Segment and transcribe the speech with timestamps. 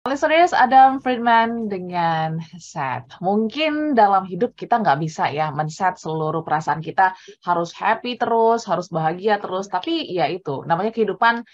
[0.00, 3.04] Listeners, Adam Friedman dengan set.
[3.20, 7.12] Mungkin dalam hidup kita nggak bisa ya men-set seluruh perasaan kita
[7.44, 9.68] harus happy terus, harus bahagia terus.
[9.68, 11.44] Tapi ya itu, namanya kehidupan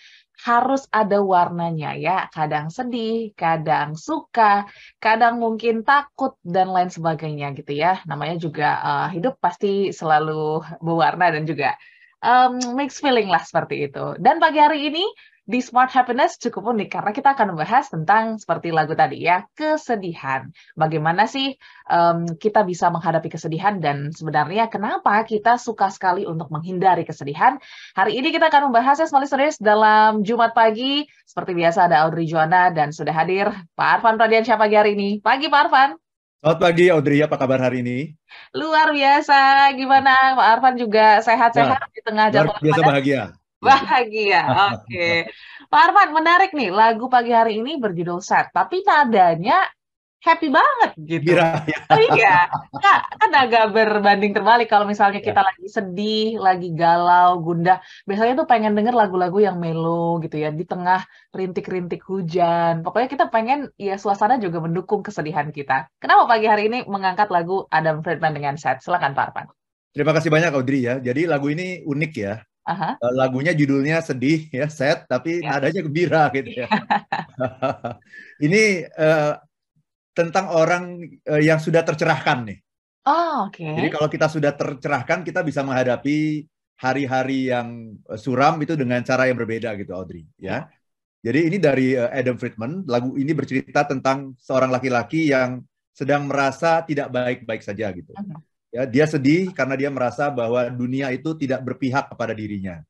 [0.47, 2.31] harus ada warnanya ya.
[2.31, 4.71] Kadang sedih, kadang suka,
[5.03, 7.99] kadang mungkin takut dan lain sebagainya gitu ya.
[8.07, 11.75] Namanya juga uh, hidup pasti selalu berwarna dan juga
[12.23, 14.15] um, mixed feeling lah seperti itu.
[14.23, 15.03] Dan pagi hari ini
[15.47, 20.51] di Smart Happiness cukup unik karena kita akan membahas tentang seperti lagu tadi ya, kesedihan.
[20.75, 21.55] Bagaimana sih
[21.87, 27.63] um, kita bisa menghadapi kesedihan dan sebenarnya kenapa kita suka sekali untuk menghindari kesedihan.
[27.95, 31.07] Hari ini kita akan membahas ya, smart listeners, dalam Jumat pagi.
[31.23, 33.47] Seperti biasa ada Audrey Joana dan sudah hadir
[33.79, 35.23] Pak Arfan Pradiansyah pagi hari ini.
[35.23, 35.91] Pagi Pak Arfan.
[36.43, 38.19] Selamat pagi Audrey, apa kabar hari ini?
[38.51, 43.23] Luar biasa, gimana Pak Arfan juga sehat-sehat nah, di tengah jam Luar biasa bahagia.
[43.61, 44.43] Bahagia,
[44.75, 44.85] oke.
[44.85, 45.17] Okay.
[45.67, 49.65] Pak Arman, menarik nih lagu pagi hari ini berjudul Sad, tapi nadanya
[50.27, 51.39] happy banget gitu.
[51.39, 51.63] Ya.
[51.87, 55.47] Oh iya, Kak, kan agak berbanding terbalik kalau misalnya kita ya.
[55.47, 57.79] lagi sedih, lagi galau, gundah.
[58.05, 62.83] Biasanya tuh pengen denger lagu-lagu yang melo gitu ya, di tengah rintik-rintik hujan.
[62.83, 65.87] Pokoknya kita pengen ya suasana juga mendukung kesedihan kita.
[66.03, 68.83] Kenapa pagi hari ini mengangkat lagu Adam Friedman dengan Sad?
[68.83, 69.47] Silakan Pak Arman.
[69.95, 70.99] Terima kasih banyak Audrey ya.
[70.99, 72.43] Jadi lagu ini unik ya.
[72.67, 72.99] Aha.
[72.99, 75.55] Eh, lagunya judulnya sedih ya sad tapi ya.
[75.57, 76.69] nadanya gembira gitu ya.
[78.47, 79.39] ini uh,
[80.11, 80.99] tentang orang
[81.31, 82.59] uh, yang sudah tercerahkan nih.
[83.07, 83.63] Oh, oke.
[83.63, 83.71] Okay.
[83.71, 86.43] Jadi kalau kita sudah tercerahkan kita bisa menghadapi
[86.77, 90.67] hari-hari yang suram itu dengan cara yang berbeda gitu Audrey ya.
[91.23, 95.59] Jadi ini dari Adam Friedman, lagu ini bercerita tentang seorang laki-laki yang
[95.91, 98.15] sedang merasa tidak baik-baik saja gitu.
[98.15, 98.39] Uh -huh.
[98.75, 102.83] Ya, dia sedih karena dia merasa bahwa dunia itu tidak berpihak kepada dirinya.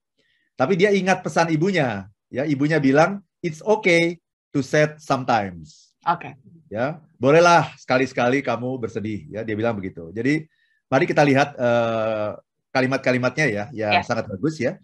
[0.56, 2.08] Tapi dia ingat pesan ibunya.
[2.32, 4.18] Ya, ibunya bilang, "It's okay
[4.50, 6.32] to sad sometimes." Oke.
[6.32, 6.32] Okay.
[6.72, 9.30] Ya, bolehlah sekali-sekali kamu bersedih.
[9.30, 10.10] Ya, dia bilang begitu.
[10.10, 10.48] Jadi,
[10.90, 12.40] mari kita lihat uh,
[12.74, 14.02] kalimat-kalimatnya ya, ya yeah.
[14.02, 14.80] sangat bagus ya.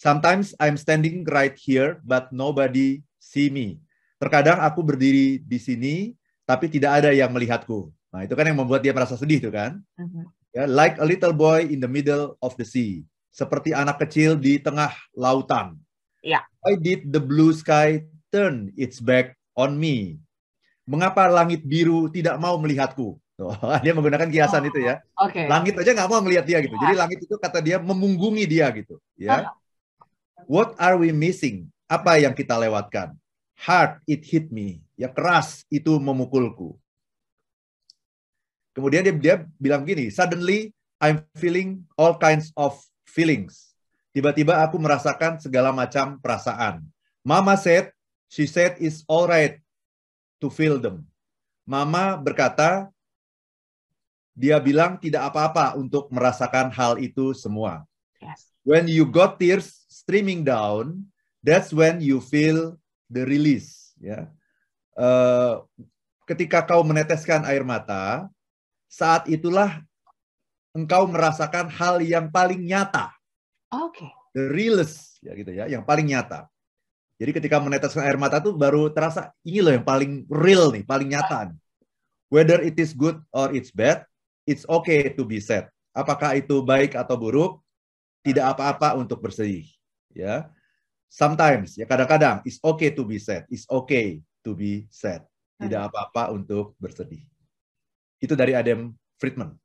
[0.00, 3.84] Sometimes I'm standing right here, but nobody see me.
[4.16, 6.16] Terkadang aku berdiri di sini,
[6.48, 7.92] tapi tidak ada yang melihatku.
[8.10, 9.78] Nah, itu kan yang membuat dia merasa sedih tuh kan.
[9.94, 10.24] Uh mm-hmm.
[10.24, 10.39] -huh.
[10.50, 13.06] Ya, like a little boy in the middle of the sea.
[13.30, 15.78] Seperti anak kecil di tengah lautan.
[16.26, 16.42] Ya.
[16.60, 18.02] Why did the blue sky
[18.34, 20.18] turn its back on me?
[20.90, 23.14] Mengapa langit biru tidak mau melihatku?
[23.40, 25.00] Oh, dia menggunakan kiasan oh, itu ya.
[25.16, 25.46] Okay.
[25.46, 26.74] Langit aja nggak mau melihat dia gitu.
[26.76, 28.98] Jadi langit itu kata dia memunggungi dia gitu.
[29.14, 29.54] Ya.
[30.50, 31.70] What are we missing?
[31.86, 33.14] Apa yang kita lewatkan?
[33.54, 34.82] Hard it hit me.
[34.98, 36.76] Ya keras itu memukulku.
[38.70, 40.70] Kemudian dia, dia bilang gini, suddenly
[41.02, 42.76] I'm feeling all kinds of
[43.08, 43.74] feelings.
[44.10, 46.82] Tiba-tiba aku merasakan segala macam perasaan.
[47.22, 47.94] Mama said,
[48.30, 49.58] she said it's all right
[50.42, 51.06] to feel them.
[51.66, 52.90] Mama berkata,
[54.34, 57.84] dia bilang tidak apa-apa untuk merasakan hal itu semua.
[58.18, 58.50] Yes.
[58.66, 61.06] When you got tears streaming down,
[61.44, 62.80] that's when you feel
[63.12, 63.92] the release.
[64.00, 64.32] Ya,
[64.96, 65.64] uh,
[66.24, 68.32] ketika kau meneteskan air mata,
[68.90, 69.78] saat itulah
[70.74, 73.14] engkau merasakan hal yang paling nyata.
[73.70, 74.02] Oke.
[74.02, 74.10] Okay.
[74.34, 76.50] The realest, ya gitu ya, yang paling nyata.
[77.18, 81.10] Jadi ketika meneteskan air mata tuh baru terasa ini loh yang paling real nih, paling
[81.10, 81.50] nyata.
[81.50, 81.58] Nih.
[82.30, 84.06] Whether it is good or it's bad,
[84.46, 85.70] it's okay to be sad.
[85.90, 87.58] Apakah itu baik atau buruk,
[88.22, 89.66] tidak apa-apa untuk bersedih.
[90.10, 90.50] Ya,
[91.06, 95.26] sometimes ya kadang-kadang it's okay to be sad, it's okay to be sad.
[95.60, 95.88] Tidak hmm.
[95.90, 97.20] apa-apa untuk bersedih.
[98.20, 99.56] Itu dari Adam Friedman.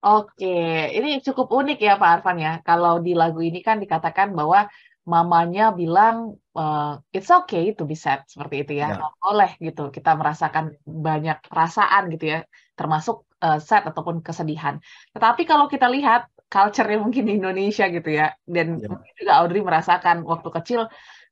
[0.00, 2.52] Oke, ini cukup unik ya Pak Arfan ya.
[2.64, 4.66] Kalau di lagu ini kan dikatakan bahwa
[5.04, 8.96] mamanya bilang uh, it's okay to be sad seperti itu ya.
[8.96, 9.12] ya.
[9.20, 12.38] Boleh gitu kita merasakan banyak perasaan gitu ya,
[12.76, 14.80] termasuk uh, sad ataupun kesedihan.
[15.12, 18.90] Tetapi kalau kita lihat culture-nya mungkin di Indonesia gitu ya, dan ya.
[19.14, 20.80] juga Audrey merasakan waktu kecil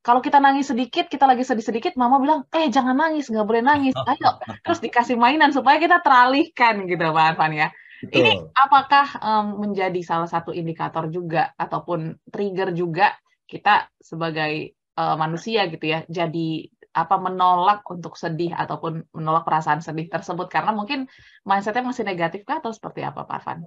[0.08, 3.60] kalau kita nangis sedikit, kita lagi sedih sedikit, mama bilang, eh jangan nangis, nggak boleh
[3.60, 4.40] nangis, ayo.
[4.64, 7.68] Terus dikasih mainan supaya kita teralihkan gitu Pak Arfan ya.
[8.00, 8.16] Betul.
[8.24, 13.12] Ini apakah um, menjadi salah satu indikator juga ataupun trigger juga
[13.44, 20.08] kita sebagai uh, manusia gitu ya, jadi apa menolak untuk sedih ataupun menolak perasaan sedih
[20.08, 21.04] tersebut karena mungkin
[21.44, 23.60] mindsetnya masih negatif kah atau seperti apa Pak Arfan?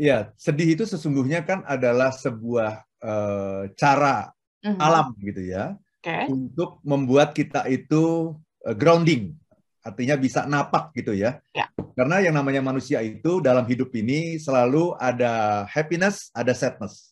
[0.00, 6.30] Iya, sedih itu sesungguhnya kan adalah sebuah uh, cara hmm alam gitu ya okay.
[6.30, 9.34] untuk membuat kita itu uh, grounding
[9.82, 11.66] artinya bisa napak gitu ya yeah.
[11.98, 17.10] karena yang namanya manusia itu dalam hidup ini selalu ada happiness ada sadness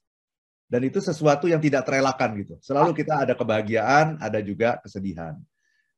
[0.71, 5.35] dan itu sesuatu yang tidak terelakkan gitu selalu kita ada kebahagiaan ada juga kesedihan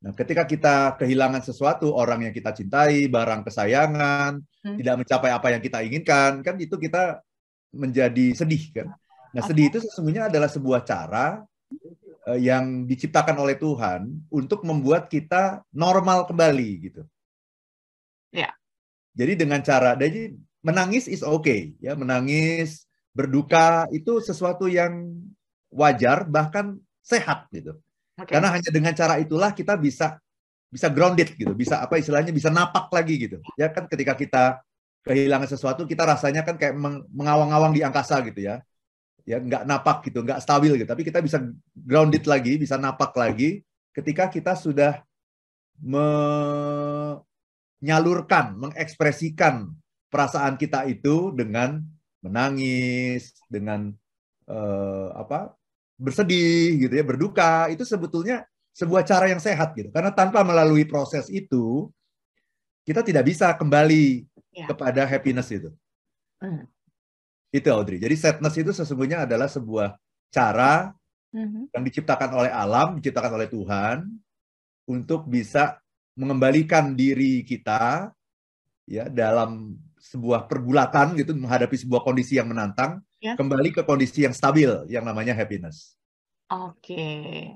[0.03, 4.77] Nah, ketika kita kehilangan sesuatu, orang yang kita cintai, barang kesayangan, hmm.
[4.83, 7.23] tidak mencapai apa yang kita inginkan, kan itu kita
[7.71, 8.87] menjadi sedih kan.
[9.33, 11.41] Nah, sedih itu sesungguhnya adalah sebuah cara
[12.29, 17.03] uh, yang diciptakan oleh Tuhan untuk membuat kita normal kembali gitu.
[18.33, 18.53] Ya.
[19.17, 25.13] Jadi dengan cara, jadi menangis is okay ya, menangis, berduka itu sesuatu yang
[25.73, 27.77] wajar bahkan sehat gitu.
[28.17, 28.37] Okay.
[28.37, 30.21] Karena hanya dengan cara itulah kita bisa
[30.73, 33.45] bisa grounded gitu, bisa apa istilahnya bisa napak lagi gitu.
[33.61, 34.45] Ya kan ketika kita
[35.05, 36.73] kehilangan sesuatu kita rasanya kan kayak
[37.13, 38.65] mengawang-awang di angkasa gitu ya.
[39.23, 40.89] Ya nggak napak gitu, nggak stabil gitu.
[40.89, 41.39] Tapi kita bisa
[41.75, 45.05] grounded lagi, bisa napak lagi ketika kita sudah
[45.83, 49.75] menyalurkan, mengekspresikan
[50.13, 51.83] perasaan kita itu dengan
[52.23, 53.93] menangis, dengan
[54.47, 55.57] uh, apa
[55.99, 59.93] bersedih gitu ya, berduka, itu sebetulnya sebuah cara yang sehat gitu.
[59.93, 61.93] Karena tanpa melalui proses itu
[62.83, 64.67] kita tidak bisa kembali ya.
[64.67, 65.71] kepada happiness itu.
[66.43, 66.67] Hmm.
[67.53, 68.01] Itu Audrey.
[68.01, 69.95] Jadi sadness itu sesungguhnya adalah sebuah
[70.33, 70.89] cara
[71.37, 71.71] hmm.
[71.77, 74.09] yang diciptakan oleh alam, diciptakan oleh Tuhan
[74.89, 75.77] untuk bisa
[76.17, 78.13] mengembalikan diri kita
[78.89, 83.39] ya dalam sebuah pergulatan gitu menghadapi sebuah kondisi yang menantang ya.
[83.39, 85.95] kembali ke kondisi yang stabil yang namanya happiness.
[86.51, 87.05] Oke,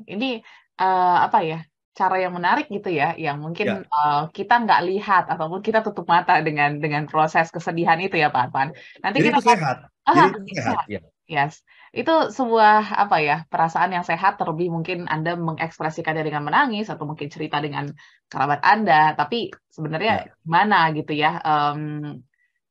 [0.09, 0.41] ini
[0.81, 1.61] uh, apa ya
[1.99, 3.77] cara yang menarik gitu ya, yang mungkin ya.
[3.89, 8.43] uh, kita nggak lihat ataupun kita tutup mata dengan dengan proses kesedihan itu ya Pak
[8.53, 8.69] Arfan.
[9.03, 9.77] Nanti Jadi kita itu sehat.
[10.05, 10.87] Ah, Jadi itu sehat.
[10.87, 11.01] Ya.
[11.27, 17.03] Yes, itu sebuah apa ya perasaan yang sehat terlebih mungkin Anda mengekspresikannya dengan menangis atau
[17.03, 17.91] mungkin cerita dengan
[18.31, 20.33] kerabat Anda, tapi sebenarnya ya.
[20.47, 22.23] gimana gitu ya um,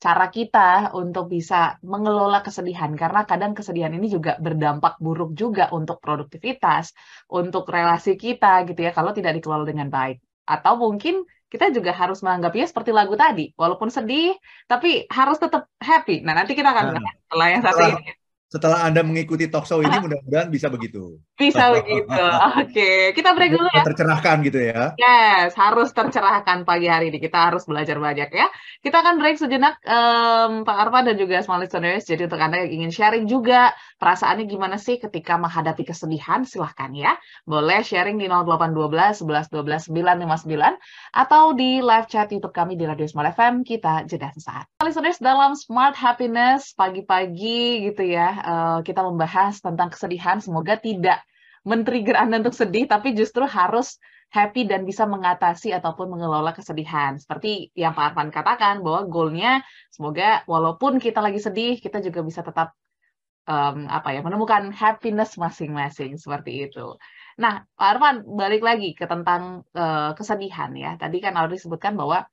[0.06, 5.98] cara kita untuk bisa mengelola kesedihan karena kadang kesedihan ini juga berdampak buruk juga untuk
[5.98, 6.94] produktivitas,
[7.34, 10.22] untuk relasi kita gitu ya kalau tidak dikelola dengan baik.
[10.46, 14.38] Atau mungkin kita juga harus menganggapnya seperti lagu tadi, walaupun sedih
[14.69, 16.22] tapi harus tetap happy.
[16.22, 19.98] Nah, nanti kita akan nah, setelah yang satu ini setelah Anda mengikuti talk show ini
[19.98, 21.18] mudah-mudahan bisa begitu.
[21.34, 22.06] Bisa begitu.
[22.06, 23.00] Oke, okay.
[23.18, 23.84] kita break dulu ya.
[23.84, 24.94] Tercerahkan gitu ya.
[25.02, 27.18] Yes, harus tercerahkan pagi hari ini.
[27.18, 28.48] Kita harus belajar banyak ya.
[28.86, 32.06] Kita akan break sejenak um, Pak Arfa dan juga small listeners.
[32.06, 37.18] Jadi untuk Anda yang ingin sharing juga perasaannya gimana sih ketika menghadapi kesedihan, silahkan ya.
[37.50, 40.78] Boleh sharing di 0812 11 12 959
[41.18, 43.66] atau di live chat YouTube kami di Radio Smart FM.
[43.66, 44.75] Kita jeda sesaat.
[44.86, 50.38] Listeners dalam Smart Happiness pagi-pagi gitu ya uh, kita membahas tentang kesedihan.
[50.38, 51.26] Semoga tidak
[51.66, 53.98] men-trigger Anda untuk sedih, tapi justru harus
[54.30, 57.18] happy dan bisa mengatasi ataupun mengelola kesedihan.
[57.18, 62.46] Seperti yang Pak Arfan katakan, bahwa goalnya semoga walaupun kita lagi sedih, kita juga bisa
[62.46, 62.78] tetap
[63.50, 66.94] um, apa ya menemukan happiness masing-masing seperti itu.
[67.42, 70.94] Nah, Pak Arfan balik lagi ke tentang uh, kesedihan ya.
[71.02, 72.30] Tadi kan Audrey sebutkan bahwa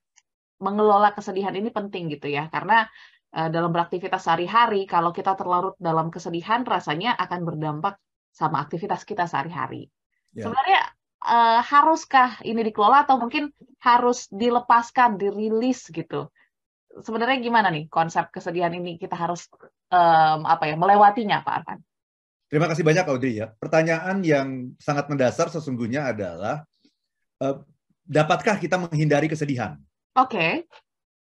[0.62, 2.87] mengelola kesedihan ini penting gitu ya, karena
[3.32, 7.97] Eh, dalam beraktivitas sehari-hari, kalau kita terlarut dalam kesedihan, rasanya akan berdampak
[8.29, 9.88] sama aktivitas kita sehari-hari.
[10.37, 10.44] Yeah.
[10.44, 10.81] Sebenarnya
[11.25, 13.49] uh, haruskah ini dikelola atau mungkin
[13.81, 16.29] harus dilepaskan, dirilis gitu?
[16.93, 19.49] Sebenarnya gimana nih konsep kesedihan ini kita harus
[19.88, 21.81] um, apa ya melewatinya, Pak Arfan?
[22.53, 23.49] Terima kasih banyak Audrey ya.
[23.56, 26.69] Pertanyaan yang sangat mendasar sesungguhnya adalah
[27.41, 27.64] uh,
[28.05, 29.81] dapatkah kita menghindari kesedihan?
[30.12, 30.37] Oke.
[30.37, 30.52] Okay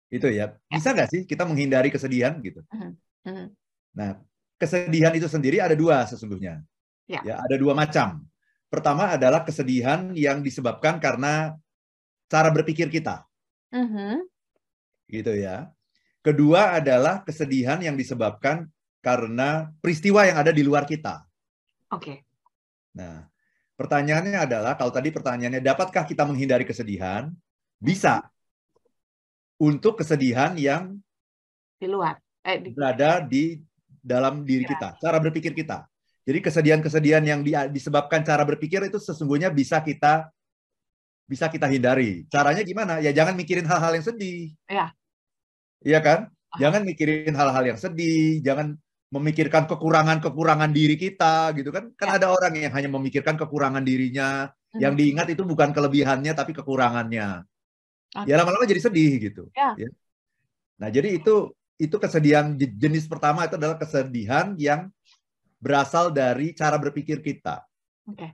[0.07, 0.75] itu ya, ya.
[0.79, 2.95] bisa nggak sih kita menghindari kesedihan gitu uh
[3.27, 3.47] -huh.
[3.91, 4.15] nah
[4.55, 6.63] kesedihan itu sendiri ada dua sesungguhnya
[7.11, 7.21] ya.
[7.27, 8.23] ya ada dua macam
[8.71, 11.55] pertama adalah kesedihan yang disebabkan karena
[12.31, 13.27] cara berpikir kita
[13.75, 14.15] uh -huh.
[15.11, 15.67] gitu ya
[16.23, 18.71] kedua adalah kesedihan yang disebabkan
[19.03, 21.27] karena peristiwa yang ada di luar kita
[21.91, 22.17] oke okay.
[22.95, 23.27] nah
[23.75, 27.27] pertanyaannya adalah kalau tadi pertanyaannya dapatkah kita menghindari kesedihan
[27.77, 28.23] bisa
[29.57, 30.97] untuk kesedihan yang
[31.77, 32.69] di luar eh, di...
[32.73, 33.61] berada di
[34.01, 34.71] dalam diri ya.
[34.73, 35.85] kita, cara berpikir kita.
[36.27, 40.27] Jadi kesedihan-kesedihan yang di, disebabkan cara berpikir itu sesungguhnya bisa kita
[41.27, 42.23] bisa kita hindari.
[42.31, 43.03] Caranya gimana?
[43.03, 44.55] Ya jangan mikirin hal-hal yang sedih.
[44.67, 44.95] Iya.
[45.83, 46.19] Iya kan?
[46.57, 51.91] Jangan mikirin hal-hal yang sedih, jangan memikirkan kekurangan-kekurangan diri kita gitu kan.
[51.99, 52.17] Kan ya.
[52.19, 54.79] ada orang yang hanya memikirkan kekurangan dirinya, hmm.
[54.81, 57.43] yang diingat itu bukan kelebihannya tapi kekurangannya.
[58.17, 58.33] Okay.
[58.33, 59.43] Ya lama-lama jadi sedih gitu.
[59.53, 59.77] Ya.
[59.77, 59.89] ya.
[60.81, 64.89] Nah jadi itu itu kesedihan jenis pertama itu adalah kesedihan yang
[65.61, 67.61] berasal dari cara berpikir kita.
[68.09, 68.33] Okay.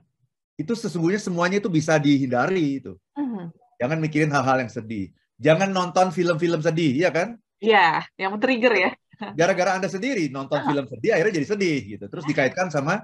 [0.56, 2.96] Itu sesungguhnya semuanya itu bisa dihindari itu.
[3.16, 3.52] Uh-huh.
[3.76, 5.12] Jangan mikirin hal-hal yang sedih.
[5.36, 7.34] Jangan nonton film-film sedih, ya kan?
[7.58, 8.90] Iya, yang trigger ya.
[9.34, 10.68] Gara-gara Anda sendiri nonton uh-huh.
[10.70, 12.04] film sedih akhirnya jadi sedih gitu.
[12.08, 13.02] Terus dikaitkan sama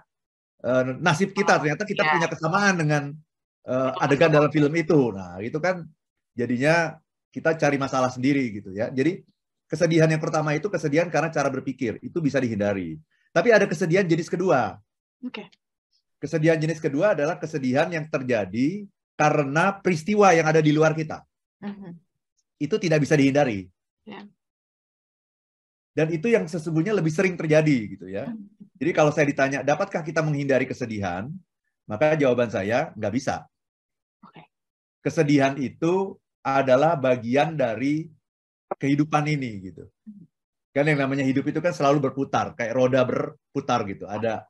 [0.65, 1.59] uh, nasib kita.
[1.61, 2.13] Ternyata kita yeah.
[2.17, 3.03] punya kesamaan dengan
[3.67, 5.11] uh, adegan dalam film itu.
[5.11, 5.85] Nah, itu kan
[6.41, 6.97] jadinya
[7.29, 8.89] kita cari masalah sendiri gitu ya.
[8.89, 9.21] Jadi
[9.69, 12.97] kesedihan yang pertama itu kesedihan karena cara berpikir, itu bisa dihindari.
[13.31, 14.81] Tapi ada kesedihan jenis kedua.
[15.23, 15.45] Oke.
[15.45, 15.47] Okay.
[16.21, 18.85] Kesedihan jenis kedua adalah kesedihan yang terjadi
[19.17, 21.25] karena peristiwa yang ada di luar kita.
[21.61, 21.93] Uh -huh.
[22.61, 23.69] Itu tidak bisa dihindari.
[24.05, 24.29] Yeah.
[25.97, 28.29] Dan itu yang sesungguhnya lebih sering terjadi gitu ya.
[28.29, 28.69] Uh-huh.
[28.81, 31.29] Jadi kalau saya ditanya, dapatkah kita menghindari kesedihan?
[31.85, 33.45] Maka jawaban saya nggak bisa.
[34.23, 34.47] Okay.
[35.03, 38.09] Kesedihan itu adalah bagian dari
[38.81, 39.85] kehidupan ini gitu.
[40.71, 44.07] Kan yang namanya hidup itu kan selalu berputar, kayak roda berputar gitu.
[44.07, 44.47] Ada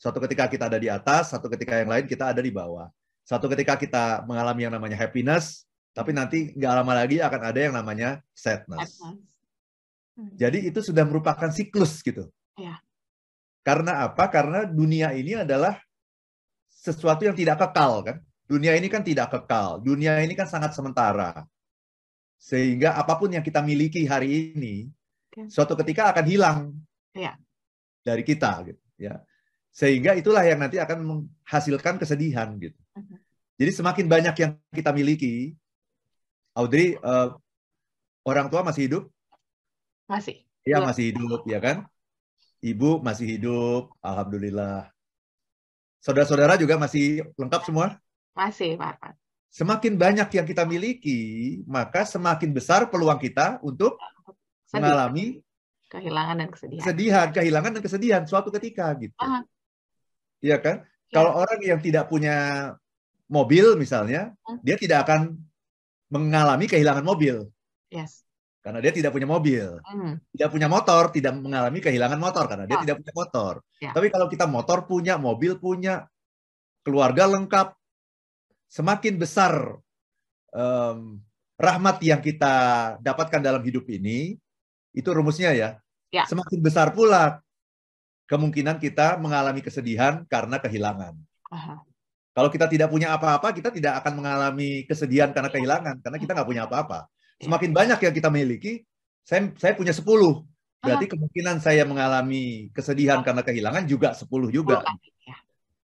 [0.00, 2.88] suatu ketika kita ada di atas, satu ketika yang lain kita ada di bawah.
[3.24, 7.74] Satu ketika kita mengalami yang namanya happiness, tapi nanti nggak lama lagi akan ada yang
[7.76, 9.00] namanya sadness.
[10.14, 12.30] Jadi itu sudah merupakan siklus gitu.
[12.54, 12.78] Ya.
[13.64, 14.28] Karena apa?
[14.28, 15.80] Karena dunia ini adalah
[16.68, 18.16] sesuatu yang tidak kekal kan.
[18.44, 19.80] Dunia ini kan tidak kekal.
[19.80, 21.48] Dunia ini kan sangat sementara.
[22.36, 24.84] Sehingga apa pun yang kita miliki hari ini,
[25.32, 25.48] okay.
[25.48, 26.58] suatu ketika akan hilang
[27.16, 27.40] ya.
[28.04, 28.82] dari kita, gitu.
[29.00, 29.24] Ya,
[29.72, 32.76] sehingga itulah yang nanti akan menghasilkan kesedihan, gitu.
[32.92, 33.18] Uh -huh.
[33.56, 35.56] Jadi semakin banyak yang kita miliki,
[36.52, 37.32] Audrey, uh,
[38.28, 39.04] orang tua masih hidup?
[40.04, 40.44] Masih.
[40.68, 41.88] Iya masih hidup, ya kan?
[42.60, 44.92] Ibu masih hidup, alhamdulillah.
[46.04, 48.03] Saudara-saudara juga masih lengkap semua?
[48.34, 49.14] Masih, Pak.
[49.54, 53.94] Semakin banyak yang kita miliki, maka semakin besar peluang kita untuk
[54.66, 54.82] Sedih.
[54.82, 55.26] mengalami
[55.86, 56.82] kehilangan dan kesedihan.
[56.82, 59.14] Kesedihan, kehilangan dan kesedihan suatu ketika gitu.
[60.42, 60.82] Iya kan?
[60.82, 61.22] Ya.
[61.22, 62.36] Kalau orang yang tidak punya
[63.30, 64.58] mobil misalnya, hmm.
[64.66, 65.38] dia tidak akan
[66.10, 67.46] mengalami kehilangan mobil.
[67.94, 68.26] Yes.
[68.58, 69.78] Karena dia tidak punya mobil.
[69.86, 70.18] Hmm.
[70.34, 72.82] Tidak punya motor, tidak mengalami kehilangan motor karena dia oh.
[72.82, 73.52] tidak punya motor.
[73.78, 73.92] Ya.
[73.94, 76.10] Tapi kalau kita motor punya, mobil punya,
[76.82, 77.76] keluarga lengkap,
[78.68, 79.78] semakin besar
[80.54, 81.18] um,
[81.58, 82.54] rahmat yang kita
[82.98, 84.38] dapatkan dalam hidup ini,
[84.94, 85.70] itu rumusnya ya,
[86.10, 86.24] ya.
[86.26, 87.42] semakin besar pula
[88.30, 91.14] kemungkinan kita mengalami kesedihan karena kehilangan.
[91.52, 91.82] Aha.
[92.34, 96.48] Kalau kita tidak punya apa-apa, kita tidak akan mengalami kesedihan karena kehilangan, karena kita nggak
[96.50, 97.06] punya apa-apa.
[97.38, 97.46] Ya.
[97.46, 98.82] Semakin banyak yang kita miliki,
[99.22, 100.02] saya, saya punya 10.
[100.82, 104.82] Berarti kemungkinan saya mengalami kesedihan karena kehilangan juga 10 juga.
[105.22, 105.36] Ya.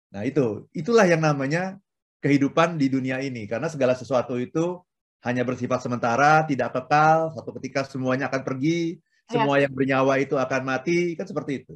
[0.09, 1.77] Nah itu, itulah yang namanya
[2.19, 4.83] kehidupan di dunia ini karena segala sesuatu itu
[5.23, 9.35] hanya bersifat sementara, tidak kekal, satu ketika semuanya akan pergi, ya.
[9.35, 11.75] semua yang bernyawa itu akan mati, kan seperti itu.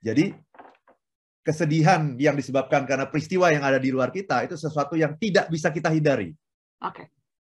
[0.00, 0.32] Jadi
[1.42, 5.68] kesedihan yang disebabkan karena peristiwa yang ada di luar kita itu sesuatu yang tidak bisa
[5.68, 6.32] kita hindari.
[6.80, 6.94] Oke.
[6.94, 7.06] Okay.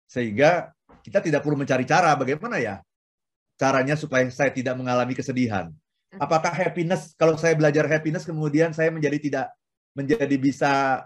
[0.07, 0.73] Sehingga
[1.05, 2.81] kita tidak perlu mencari cara bagaimana ya
[3.61, 5.69] caranya supaya saya tidak mengalami kesedihan.
[5.69, 6.21] Hmm.
[6.23, 9.47] Apakah happiness kalau saya belajar happiness kemudian saya menjadi tidak
[9.93, 11.05] menjadi bisa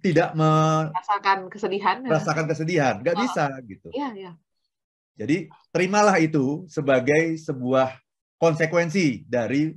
[0.00, 2.08] tidak merasakan kesedihan ya.
[2.08, 3.22] merasakan kesedihan nggak oh.
[3.22, 4.32] bisa gitu iya iya
[5.16, 7.96] jadi terimalah itu sebagai sebuah
[8.36, 9.72] konsekuensi dari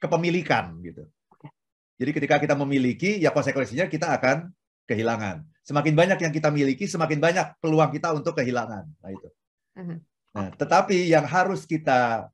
[0.00, 1.04] kepemilikan gitu
[2.00, 4.48] jadi ketika kita memiliki ya konsekuensinya kita akan
[4.88, 9.28] kehilangan semakin banyak yang kita miliki semakin banyak peluang kita untuk kehilangan nah itu
[9.76, 9.98] uh-huh.
[10.32, 12.32] nah tetapi yang harus kita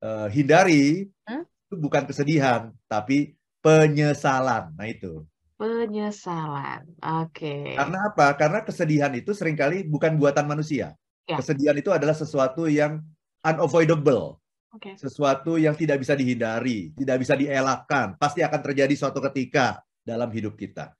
[0.00, 1.42] uh, hindari huh?
[1.42, 3.34] itu bukan kesedihan tapi
[3.64, 4.76] penyesalan.
[4.76, 5.24] Nah itu.
[5.56, 6.84] Penyesalan.
[7.24, 7.72] Oke.
[7.72, 7.80] Okay.
[7.80, 8.26] Karena apa?
[8.36, 10.92] Karena kesedihan itu sering kali bukan buatan manusia.
[11.24, 11.40] Ya.
[11.40, 13.00] Kesedihan itu adalah sesuatu yang
[13.40, 14.36] unavoidable.
[14.76, 15.00] Okay.
[15.00, 18.18] Sesuatu yang tidak bisa dihindari, tidak bisa dielakkan.
[18.20, 20.92] Pasti akan terjadi suatu ketika dalam hidup kita.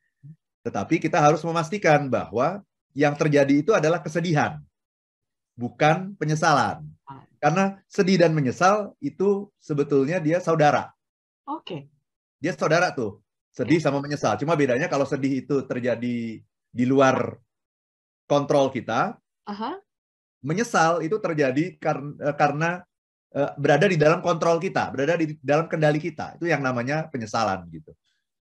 [0.65, 2.65] Tetapi kita harus memastikan bahwa
[2.97, 4.63] yang terjadi itu adalah kesedihan,
[5.59, 6.87] bukan penyesalan.
[7.43, 10.95] Karena sedih dan menyesal itu sebetulnya dia saudara.
[11.45, 11.61] Oke.
[11.61, 11.94] Okay
[12.45, 13.25] dia saudara tuh.
[13.49, 14.37] Sedih sama menyesal.
[14.37, 17.41] Cuma bedanya kalau sedih itu terjadi di luar
[18.29, 19.79] kontrol kita uh-huh.
[20.43, 22.71] menyesal itu terjadi karena, eh, karena
[23.33, 26.37] uh, berada di dalam kontrol kita berada di dalam kendali kita.
[26.37, 27.97] Itu yang namanya penyesalan gitu.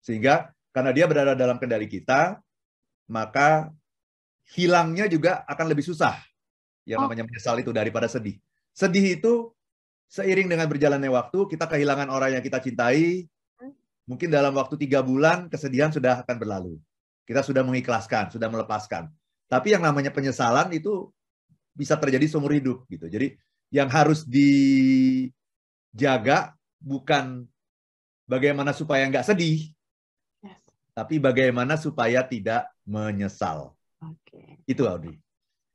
[0.02, 2.40] Sehingga karena dia berada dalam kendali kita
[3.12, 3.70] maka
[4.56, 6.16] hilangnya juga akan lebih susah.
[6.88, 7.02] Yang oh.
[7.06, 8.40] namanya menyesal itu daripada sedih.
[8.72, 9.52] Sedih itu
[10.08, 13.28] seiring dengan berjalannya waktu kita kehilangan orang yang kita cintai
[14.04, 16.78] mungkin dalam waktu tiga bulan kesedihan sudah akan berlalu.
[17.25, 19.08] Kita sudah mengikhlaskan, sudah melepaskan.
[19.49, 21.08] Tapi yang namanya penyesalan itu
[21.73, 23.08] bisa terjadi seumur hidup gitu.
[23.08, 23.34] Jadi
[23.73, 25.32] yang harus dijaga
[26.78, 27.49] bukan
[28.28, 29.73] bagaimana supaya nggak sedih,
[30.44, 30.61] yes.
[30.92, 33.73] tapi bagaimana supaya tidak menyesal.
[33.99, 34.61] Okay.
[34.68, 35.16] Itu Audrey.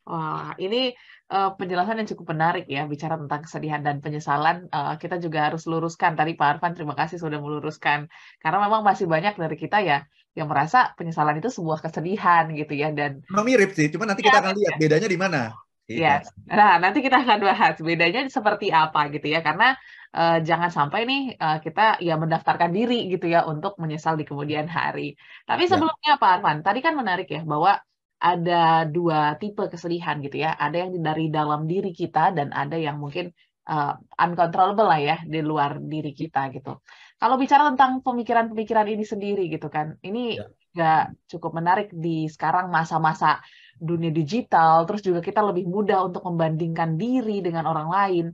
[0.06, 0.94] Wah, ini
[1.30, 4.68] uh, penjelasan yang cukup menarik ya bicara tentang kesedihan dan penyesalan.
[4.74, 8.10] Uh, kita juga harus luruskan tadi Pak Arfan terima kasih sudah meluruskan
[8.42, 10.04] karena memang masih banyak dari kita ya
[10.38, 14.40] yang merasa penyesalan itu sebuah kesedihan gitu ya dan memang mirip sih, cuma nanti kita
[14.40, 14.80] ya, akan lihat ya.
[14.80, 15.42] bedanya di mana.
[15.90, 16.22] Iya.
[16.22, 16.30] Yes.
[16.46, 19.74] Nah, nanti kita akan bahas bedanya seperti apa gitu ya karena
[20.14, 24.70] uh, jangan sampai nih uh, kita ya mendaftarkan diri gitu ya untuk menyesal di kemudian
[24.70, 25.18] hari.
[25.50, 25.70] Tapi ya.
[25.74, 26.22] sebelumnya ya.
[26.22, 27.82] Pak Arfan, tadi kan menarik ya bahwa
[28.20, 30.54] ada dua tipe kesedihan gitu ya.
[30.60, 33.32] Ada yang dari dalam diri kita dan ada yang mungkin
[33.72, 36.84] uh, uncontrollable lah ya di luar diri kita gitu.
[37.20, 40.40] Kalau bicara tentang pemikiran-pemikiran ini sendiri gitu kan, ini
[40.76, 41.12] ya.
[41.28, 43.44] cukup menarik di sekarang masa-masa
[43.76, 48.26] dunia digital, terus juga kita lebih mudah untuk membandingkan diri dengan orang lain.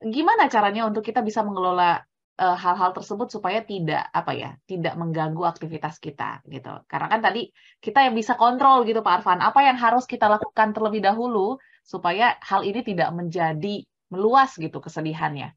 [0.00, 2.00] Gimana caranya untuk kita bisa mengelola
[2.40, 6.72] hal-hal uh, tersebut supaya tidak apa ya, tidak mengganggu aktivitas kita gitu.
[6.88, 10.72] Karena kan tadi kita yang bisa kontrol gitu Pak Arfan, apa yang harus kita lakukan
[10.72, 15.52] terlebih dahulu supaya hal ini tidak menjadi meluas gitu kesedihannya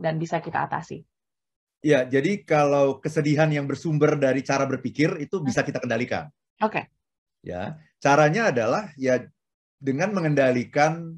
[0.00, 1.04] dan bisa kita atasi.
[1.84, 6.32] Ya, jadi kalau kesedihan yang bersumber dari cara berpikir itu bisa kita kendalikan.
[6.64, 6.80] Oke.
[6.80, 6.84] Okay.
[7.44, 9.20] Ya, caranya adalah ya
[9.76, 11.12] dengan mengendalikan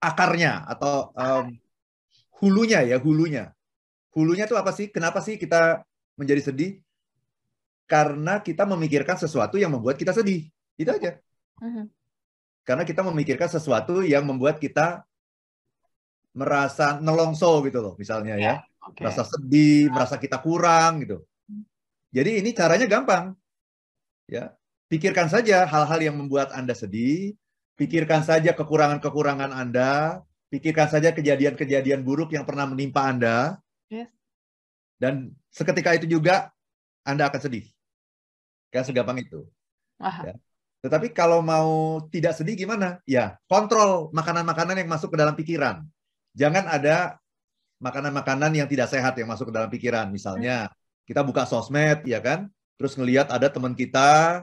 [0.00, 1.46] akarnya atau um,
[2.40, 3.52] hulunya ya hulunya.
[4.14, 4.88] Hulunya itu apa sih?
[4.88, 5.82] Kenapa sih kita
[6.14, 6.78] menjadi sedih?
[7.84, 10.46] Karena kita memikirkan sesuatu yang membuat kita sedih.
[10.78, 11.18] Itu aja.
[11.60, 11.86] Uh-huh.
[12.64, 15.04] Karena kita memikirkan sesuatu yang membuat kita
[16.32, 18.42] merasa nelongso gitu loh, misalnya ya.
[18.42, 18.54] ya.
[18.94, 19.02] Okay.
[19.04, 21.22] Merasa sedih, merasa kita kurang gitu.
[22.14, 23.34] Jadi ini caranya gampang.
[24.24, 24.56] Ya,
[24.94, 27.34] Pikirkan saja hal-hal yang membuat Anda sedih,
[27.74, 30.20] pikirkan saja kekurangan-kekurangan Anda,
[30.52, 33.58] pikirkan saja kejadian-kejadian buruk yang pernah menimpa Anda.
[33.92, 34.10] Yes.
[35.00, 36.52] Dan seketika itu juga
[37.04, 37.66] Anda akan sedih.
[38.72, 39.44] Kayak segampang itu.
[40.00, 40.34] Ya.
[40.84, 43.00] Tetapi kalau mau tidak sedih gimana?
[43.08, 45.84] Ya, kontrol makanan-makanan yang masuk ke dalam pikiran.
[46.36, 47.16] Jangan ada
[47.80, 50.10] makanan-makanan yang tidak sehat yang masuk ke dalam pikiran.
[50.12, 50.68] Misalnya,
[51.08, 52.50] kita buka sosmed, ya kan?
[52.76, 54.42] Terus ngelihat ada teman kita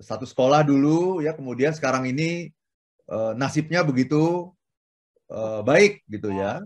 [0.00, 2.50] satu sekolah dulu ya kemudian sekarang ini
[3.06, 4.50] uh, nasibnya begitu
[5.30, 6.62] uh, baik gitu ya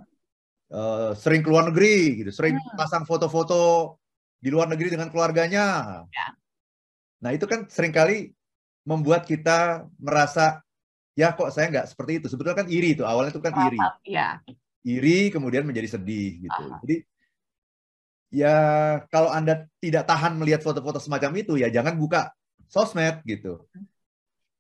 [0.72, 2.76] uh, sering keluar negeri gitu sering hmm.
[2.76, 3.96] pasang foto-foto
[4.38, 5.64] di luar negeri dengan keluarganya
[6.08, 6.28] ya.
[7.18, 8.30] nah itu kan sering kali
[8.86, 10.62] membuat kita merasa
[11.18, 14.38] ya kok saya nggak seperti itu sebetulnya kan iri itu awalnya itu kan iri ya.
[14.86, 16.78] iri kemudian menjadi sedih gitu Aha.
[16.86, 16.96] jadi
[18.28, 18.56] ya
[19.08, 22.32] kalau anda tidak tahan melihat foto-foto semacam itu ya jangan buka
[22.68, 23.64] sosmed gitu.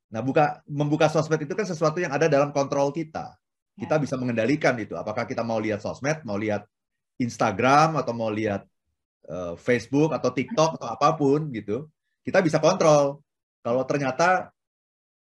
[0.08, 3.36] Nah, buka membuka sosmed itu kan sesuatu yang ada dalam kontrol kita.
[3.78, 4.02] Kita ya.
[4.02, 4.98] bisa mengendalikan itu.
[4.98, 6.66] Apakah kita mau lihat sosmed, mau lihat
[7.22, 8.66] Instagram atau mau lihat
[9.30, 11.86] uh, Facebook atau TikTok atau apa pun gitu.
[12.26, 13.22] Kita bisa kontrol.
[13.62, 14.50] Kalau ternyata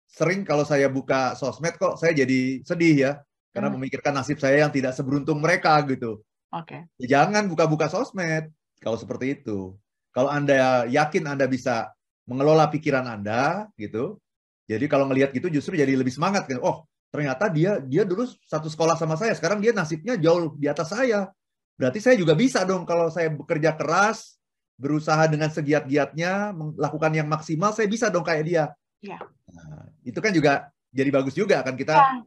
[0.05, 3.11] sering kalau saya buka sosmed kok saya jadi sedih ya
[3.49, 3.75] karena hmm.
[3.81, 6.21] memikirkan nasib saya yang tidak seberuntung mereka gitu.
[6.53, 6.85] Oke.
[6.87, 7.07] Okay.
[7.07, 9.73] Ya, jangan buka-buka sosmed kalau seperti itu.
[10.15, 11.91] Kalau Anda yakin Anda bisa
[12.29, 14.19] mengelola pikiran Anda gitu.
[14.65, 16.57] Jadi kalau ngelihat gitu justru jadi lebih semangat kan.
[16.63, 20.91] Oh, ternyata dia dia dulu satu sekolah sama saya, sekarang dia nasibnya jauh di atas
[20.91, 21.31] saya.
[21.79, 24.35] Berarti saya juga bisa dong kalau saya bekerja keras,
[24.75, 28.65] berusaha dengan segiat-giatnya, melakukan yang maksimal, saya bisa dong kayak dia.
[28.99, 29.23] Ya.
[29.47, 32.19] Nah, itu kan juga jadi bagus juga kan kita ya.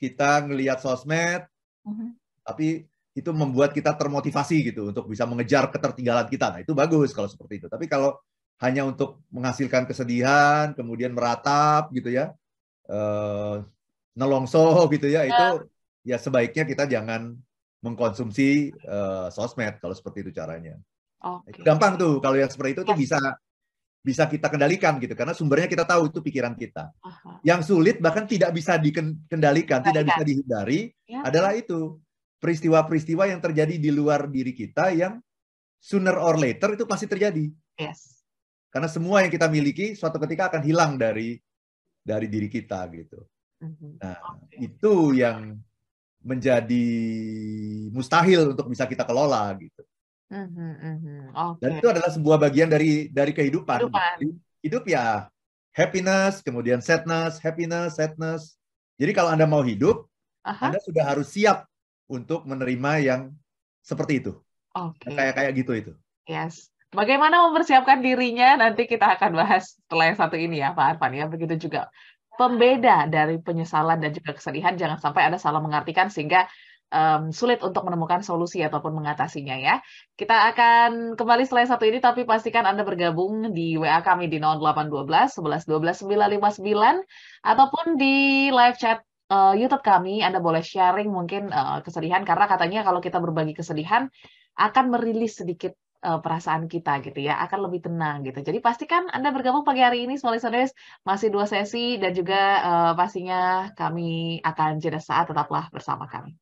[0.00, 1.44] kita ngelihat sosmed,
[1.84, 2.08] uh -huh.
[2.40, 6.48] tapi itu membuat kita termotivasi gitu untuk bisa mengejar ketertinggalan kita.
[6.48, 7.66] Nah, itu bagus kalau seperti itu.
[7.68, 8.16] Tapi kalau
[8.64, 12.34] hanya untuk menghasilkan kesedihan, kemudian meratap gitu ya,
[12.90, 13.62] uh,
[14.14, 15.46] nelongso gitu ya, itu
[16.06, 16.14] ya.
[16.14, 17.34] ya sebaiknya kita jangan
[17.84, 20.80] mengkonsumsi uh, sosmed kalau seperti itu caranya.
[21.20, 21.64] Okay.
[21.64, 22.88] Gampang tuh kalau yang seperti itu yes.
[22.88, 23.20] tuh bisa
[24.04, 26.92] bisa kita kendalikan gitu karena sumbernya kita tahu itu pikiran kita.
[27.00, 27.40] Aha.
[27.40, 31.24] Yang sulit bahkan tidak bisa dikendalikan, tidak bisa dihindari ya.
[31.24, 31.96] adalah itu
[32.36, 35.16] peristiwa-peristiwa yang terjadi di luar diri kita yang
[35.80, 37.48] sooner or later itu pasti terjadi.
[37.80, 38.20] Yes.
[38.68, 41.40] Karena semua yang kita miliki suatu ketika akan hilang dari
[42.04, 43.24] dari diri kita gitu.
[43.62, 44.00] Mhm.
[44.02, 44.18] Nah,
[44.56, 45.58] itu yang
[46.24, 46.88] menjadi
[47.92, 49.84] mustahil untuk bisa kita kelola gitu.
[50.32, 51.36] Mm-hmm.
[51.36, 51.60] Okay.
[51.60, 53.86] Dan itu adalah sebuah bagian dari dari kehidupan.
[53.86, 54.16] kehidupan.
[54.64, 55.28] Hidup ya
[55.76, 58.56] happiness, kemudian sadness, happiness, sadness.
[58.96, 60.08] Jadi kalau Anda mau hidup,
[60.48, 60.72] Aha.
[60.72, 61.68] Anda sudah harus siap
[62.08, 63.22] untuk menerima yang
[63.84, 64.32] seperti itu.
[64.72, 65.12] Okay.
[65.12, 65.92] Kayak kayak gitu itu.
[66.24, 66.72] Yes.
[66.94, 71.26] Bagaimana mempersiapkan dirinya nanti kita akan bahas setelah yang satu ini ya Pak Arfan ya.
[71.26, 71.90] Begitu juga
[72.34, 76.46] pembeda dari penyesalan dan juga kesedihan jangan sampai ada salah mengartikan sehingga
[76.94, 79.74] um, sulit untuk menemukan solusi ataupun mengatasinya ya.
[80.14, 85.34] Kita akan kembali setelah satu ini, tapi pastikan Anda bergabung di WA kami di 0812
[85.34, 87.02] 11 12 959
[87.42, 89.02] ataupun di live chat
[89.34, 90.22] uh, YouTube kami.
[90.22, 94.06] Anda boleh sharing mungkin uh, kesedihan karena katanya kalau kita berbagi kesedihan
[94.54, 95.74] akan merilis sedikit
[96.08, 98.38] uh, perasaan kita gitu ya, akan lebih tenang gitu.
[98.48, 100.70] Jadi pastikan Anda bergabung pagi hari ini, Small Listeners,
[101.08, 106.32] masih dua sesi dan juga uh, pastinya kami akan jeda saat tetaplah bersama kami.